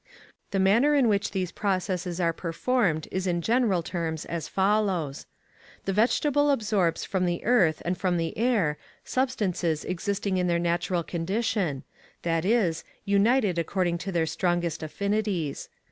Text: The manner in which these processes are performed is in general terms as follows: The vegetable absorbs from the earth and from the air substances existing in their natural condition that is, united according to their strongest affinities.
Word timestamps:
The 0.49 0.57
manner 0.57 0.95
in 0.95 1.07
which 1.09 1.29
these 1.29 1.51
processes 1.51 2.19
are 2.19 2.33
performed 2.33 3.07
is 3.11 3.27
in 3.27 3.43
general 3.43 3.83
terms 3.83 4.25
as 4.25 4.47
follows: 4.47 5.27
The 5.85 5.93
vegetable 5.93 6.49
absorbs 6.49 7.05
from 7.05 7.27
the 7.27 7.43
earth 7.45 7.83
and 7.85 7.95
from 7.95 8.17
the 8.17 8.35
air 8.35 8.79
substances 9.03 9.85
existing 9.85 10.37
in 10.37 10.47
their 10.47 10.57
natural 10.57 11.03
condition 11.03 11.83
that 12.23 12.45
is, 12.45 12.83
united 13.05 13.59
according 13.59 13.99
to 13.99 14.11
their 14.11 14.25
strongest 14.25 14.81
affinities. 14.81 15.69